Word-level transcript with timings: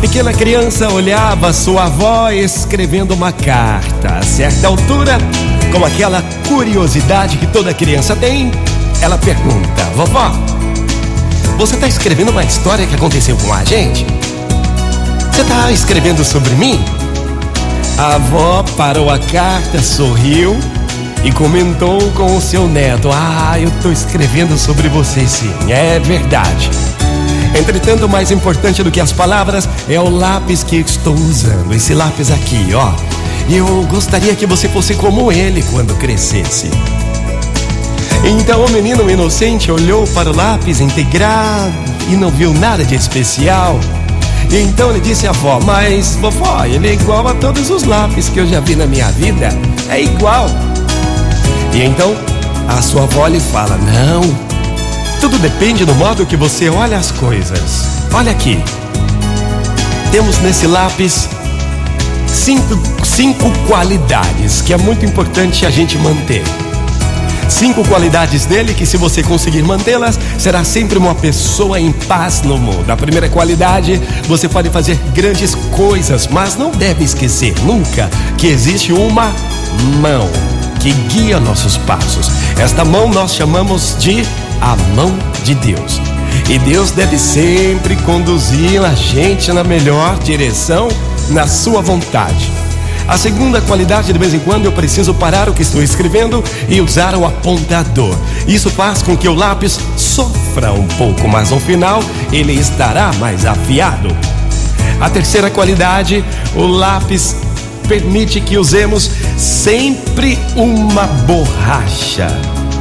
Pequena 0.00 0.32
criança 0.32 0.88
olhava 0.90 1.52
sua 1.52 1.86
avó 1.86 2.30
escrevendo 2.30 3.14
uma 3.14 3.32
carta. 3.32 4.18
A 4.18 4.22
certa 4.22 4.68
altura, 4.68 5.18
com 5.72 5.84
aquela 5.84 6.22
curiosidade 6.46 7.36
que 7.36 7.48
toda 7.48 7.74
criança 7.74 8.14
tem, 8.14 8.52
ela 9.02 9.18
pergunta: 9.18 9.82
Vovó, 9.96 10.30
você 11.58 11.74
está 11.74 11.88
escrevendo 11.88 12.30
uma 12.30 12.44
história 12.44 12.86
que 12.86 12.94
aconteceu 12.94 13.36
com 13.38 13.52
a 13.52 13.64
gente? 13.64 14.06
Você 15.32 15.42
está 15.42 15.72
escrevendo 15.72 16.24
sobre 16.24 16.54
mim? 16.54 16.78
A 17.98 18.14
avó 18.14 18.64
parou 18.76 19.10
a 19.10 19.18
carta, 19.18 19.82
sorriu 19.82 20.56
e 21.24 21.32
comentou 21.32 22.00
com 22.12 22.36
o 22.36 22.40
seu 22.40 22.68
neto: 22.68 23.10
Ah, 23.12 23.58
eu 23.58 23.68
estou 23.68 23.90
escrevendo 23.90 24.56
sobre 24.56 24.88
você 24.88 25.26
sim, 25.26 25.52
é 25.68 25.98
verdade. 25.98 26.70
Entretanto, 27.58 28.08
mais 28.08 28.30
importante 28.30 28.82
do 28.82 28.90
que 28.90 29.00
as 29.00 29.12
palavras 29.12 29.68
é 29.88 29.98
o 30.00 30.08
lápis 30.08 30.62
que 30.62 30.76
estou 30.76 31.14
usando. 31.14 31.74
Esse 31.74 31.92
lápis 31.92 32.30
aqui, 32.30 32.72
ó. 32.74 32.92
Eu 33.50 33.82
gostaria 33.84 34.34
que 34.34 34.46
você 34.46 34.68
fosse 34.68 34.94
como 34.94 35.32
ele 35.32 35.62
quando 35.70 35.94
crescesse. 35.96 36.70
Então 38.24 38.64
o 38.64 38.70
menino 38.70 39.10
inocente 39.10 39.70
olhou 39.70 40.06
para 40.08 40.30
o 40.30 40.36
lápis 40.36 40.80
integrado 40.80 41.72
e 42.10 42.16
não 42.16 42.30
viu 42.30 42.52
nada 42.52 42.84
de 42.84 42.94
especial. 42.94 43.78
Então 44.50 44.90
ele 44.90 45.00
disse 45.00 45.26
à 45.26 45.30
avó: 45.30 45.58
Mas 45.64 46.16
vovó, 46.16 46.64
ele 46.64 46.88
é 46.88 46.92
igual 46.92 47.26
a 47.26 47.34
todos 47.34 47.70
os 47.70 47.84
lápis 47.84 48.28
que 48.28 48.38
eu 48.38 48.46
já 48.46 48.60
vi 48.60 48.76
na 48.76 48.86
minha 48.86 49.10
vida. 49.12 49.48
É 49.88 50.02
igual. 50.02 50.46
E 51.72 51.82
então 51.82 52.14
a 52.68 52.82
sua 52.82 53.04
avó 53.04 53.26
lhe 53.26 53.40
fala: 53.40 53.78
Não, 53.78 54.22
tudo 55.20 55.38
depende 55.38 55.84
do 55.84 55.94
modo 55.94 56.24
que 56.24 56.36
você 56.36 56.68
olha 56.68 56.96
as 56.96 57.10
coisas. 57.10 58.06
Olha 58.12 58.30
aqui. 58.30 58.62
Temos 60.10 60.38
nesse 60.38 60.66
lápis 60.66 61.28
cinco, 62.26 62.78
cinco 63.04 63.50
qualidades 63.66 64.62
que 64.62 64.72
é 64.72 64.76
muito 64.76 65.04
importante 65.04 65.66
a 65.66 65.70
gente 65.70 65.98
manter. 65.98 66.42
Cinco 67.48 67.82
qualidades 67.88 68.44
dele 68.44 68.74
que, 68.74 68.84
se 68.84 68.98
você 68.98 69.22
conseguir 69.22 69.62
mantê-las, 69.62 70.18
será 70.38 70.64
sempre 70.64 70.98
uma 70.98 71.14
pessoa 71.14 71.80
em 71.80 71.90
paz 71.90 72.42
no 72.42 72.58
mundo. 72.58 72.90
A 72.90 72.96
primeira 72.96 73.28
qualidade, 73.28 74.00
você 74.28 74.48
pode 74.48 74.68
fazer 74.68 74.96
grandes 75.14 75.54
coisas, 75.54 76.26
mas 76.26 76.56
não 76.56 76.70
deve 76.70 77.04
esquecer 77.04 77.54
nunca 77.64 78.10
que 78.36 78.46
existe 78.46 78.92
uma 78.92 79.34
mão 80.00 80.28
que 80.78 80.92
guia 80.92 81.40
nossos 81.40 81.78
passos. 81.78 82.30
Esta 82.58 82.84
mão 82.84 83.08
nós 83.08 83.34
chamamos 83.34 83.96
de 83.98 84.22
a 84.60 84.76
mão 84.94 85.16
de 85.44 85.54
Deus. 85.54 86.00
E 86.48 86.58
Deus 86.58 86.90
deve 86.90 87.18
sempre 87.18 87.96
conduzir 87.96 88.82
a 88.84 88.94
gente 88.94 89.52
na 89.52 89.64
melhor 89.64 90.18
direção, 90.18 90.88
na 91.30 91.46
sua 91.46 91.82
vontade. 91.82 92.50
A 93.06 93.16
segunda 93.16 93.60
qualidade, 93.62 94.12
de 94.12 94.18
vez 94.18 94.34
em 94.34 94.38
quando, 94.38 94.66
eu 94.66 94.72
preciso 94.72 95.14
parar 95.14 95.48
o 95.48 95.54
que 95.54 95.62
estou 95.62 95.82
escrevendo 95.82 96.44
e 96.68 96.78
usar 96.80 97.14
o 97.14 97.24
apontador. 97.24 98.14
Isso 98.46 98.68
faz 98.68 99.02
com 99.02 99.16
que 99.16 99.26
o 99.26 99.34
lápis 99.34 99.80
sofra 99.96 100.72
um 100.72 100.86
pouco, 100.86 101.26
mas 101.26 101.50
no 101.50 101.58
final 101.58 102.02
ele 102.30 102.52
estará 102.52 103.10
mais 103.14 103.46
afiado. 103.46 104.14
A 105.00 105.08
terceira 105.08 105.50
qualidade, 105.50 106.22
o 106.54 106.66
lápis 106.66 107.36
permite 107.88 108.42
que 108.42 108.58
usemos 108.58 109.10
sempre 109.38 110.38
uma 110.54 111.06
borracha. 111.06 112.28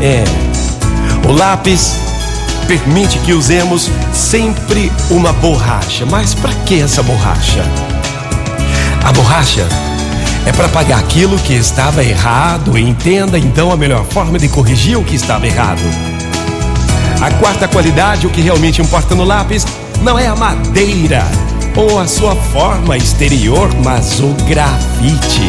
É, 0.00 0.22
o 1.32 1.34
lápis 1.34 1.96
permite 2.68 3.18
que 3.20 3.32
usemos 3.32 3.90
sempre 4.12 4.92
uma 5.10 5.32
borracha. 5.32 6.04
Mas 6.04 6.34
para 6.34 6.52
que 6.66 6.82
essa 6.82 7.02
borracha? 7.02 7.64
A 9.02 9.10
borracha 9.12 9.66
é 10.44 10.52
para 10.52 10.68
pagar 10.68 10.98
aquilo 10.98 11.38
que 11.38 11.54
estava 11.54 12.04
errado 12.04 12.76
entenda 12.76 13.38
então 13.38 13.72
a 13.72 13.78
melhor 13.78 14.04
forma 14.04 14.38
de 14.38 14.46
corrigir 14.46 14.98
o 14.98 15.04
que 15.04 15.16
estava 15.16 15.46
errado. 15.46 15.80
A 17.22 17.30
quarta 17.38 17.66
qualidade, 17.66 18.26
o 18.26 18.30
que 18.30 18.42
realmente 18.42 18.82
importa 18.82 19.14
no 19.14 19.24
lápis, 19.24 19.66
não 20.02 20.18
é 20.18 20.26
a 20.26 20.36
madeira 20.36 21.24
ou 21.74 21.98
a 21.98 22.06
sua 22.06 22.36
forma 22.36 22.98
exterior, 22.98 23.70
mas 23.82 24.20
o 24.20 24.34
grafite. 24.46 25.48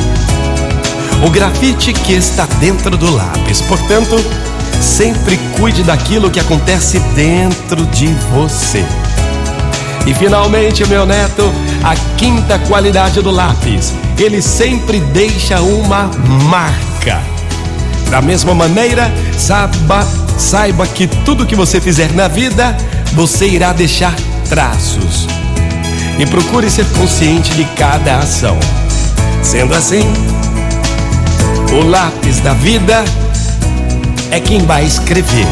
O 1.26 1.30
grafite 1.30 1.92
que 1.92 2.14
está 2.14 2.46
dentro 2.62 2.96
do 2.96 3.14
lápis. 3.14 3.62
Portanto, 3.62 4.16
sempre 4.84 5.40
cuide 5.58 5.82
daquilo 5.82 6.30
que 6.30 6.40
acontece 6.40 7.00
dentro 7.16 7.86
de 7.88 8.08
você. 8.34 8.86
E 10.06 10.14
finalmente, 10.14 10.86
meu 10.88 11.06
neto, 11.06 11.50
a 11.82 11.96
quinta 12.18 12.60
qualidade 12.60 13.22
do 13.22 13.32
lápis. 13.32 13.94
Ele 14.20 14.42
sempre 14.42 15.00
deixa 15.00 15.62
uma 15.62 16.12
marca. 16.50 17.22
Da 18.12 18.22
mesma 18.22 18.54
maneira, 18.54 19.12
saiba, 19.38 20.06
saiba 20.38 20.86
que 20.86 21.08
tudo 21.08 21.46
que 21.46 21.56
você 21.56 21.80
fizer 21.80 22.12
na 22.14 22.28
vida, 22.28 22.76
você 23.14 23.48
irá 23.48 23.72
deixar 23.72 24.14
traços. 24.50 25.28
E 26.20 26.26
procure 26.26 26.70
ser 26.70 26.86
consciente 26.98 27.54
de 27.56 27.64
cada 27.76 28.20
ação. 28.20 28.60
Sendo 29.42 29.74
assim, 29.74 30.04
o 31.72 31.88
lápis 31.88 32.40
da 32.40 32.54
vida 32.54 33.04
é 34.34 34.40
quem 34.40 34.66
vai 34.66 34.84
escrever 34.84 35.46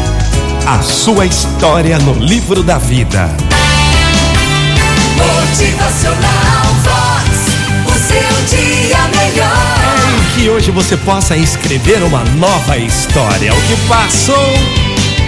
a 0.66 0.82
sua 0.82 1.24
história 1.24 1.96
no 2.00 2.14
livro 2.14 2.64
da 2.64 2.78
vida. 2.78 3.30
Motivacional 5.16 6.66
Vox, 6.82 7.30
o 7.86 7.92
seu 7.92 8.58
dia 8.58 8.98
melhor. 9.16 9.54
E 10.18 10.34
que 10.34 10.50
hoje 10.50 10.72
você 10.72 10.96
possa 10.96 11.36
escrever 11.36 12.02
uma 12.02 12.24
nova 12.24 12.76
história. 12.76 13.54
O 13.54 13.62
que 13.62 13.76
passou, 13.86 14.52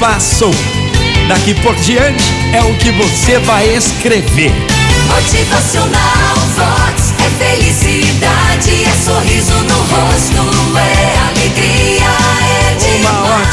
passou. 0.01 0.55
Daqui 1.29 1.55
por 1.55 1.77
diante 1.77 2.25
é 2.53 2.61
o 2.61 2.75
que 2.79 2.91
você 2.91 3.39
vai 3.39 3.69
escrever. 3.69 4.53
Motivacional 5.07 6.35
Vox 6.57 6.84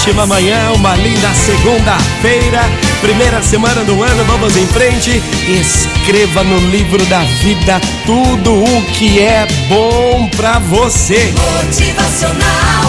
ótima 0.01 0.25
manhã, 0.25 0.71
uma 0.73 0.95
linda 0.95 1.31
segunda-feira, 1.35 2.59
primeira 3.01 3.39
semana 3.43 3.83
do 3.83 4.01
ano, 4.01 4.23
vamos 4.23 4.57
em 4.57 4.65
frente. 4.65 5.21
Escreva 5.47 6.43
no 6.43 6.57
livro 6.71 7.05
da 7.05 7.19
vida 7.19 7.79
tudo 8.03 8.63
o 8.63 8.81
que 8.93 9.19
é 9.19 9.45
bom 9.69 10.27
pra 10.35 10.57
você. 10.57 11.31
Motivacional 11.37 12.80